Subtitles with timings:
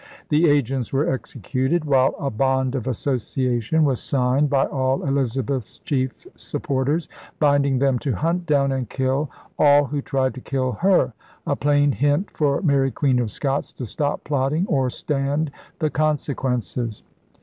[0.29, 6.25] The agents were executed, while a 'Bond of Association' was signed by all Elizabeth's chief
[6.35, 7.07] supporters,
[7.39, 9.29] binding them to hunt down and kill
[9.59, 11.13] all who tried to kill her—
[11.45, 17.03] a plain hint for Mary Queen of Scots to stop plotting or stand the consequences.